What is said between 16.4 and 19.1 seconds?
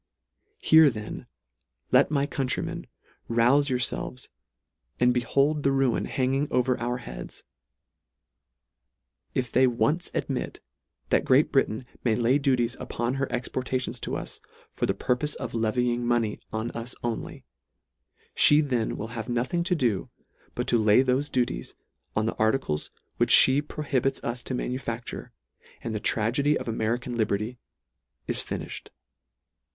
on us only, (lie then will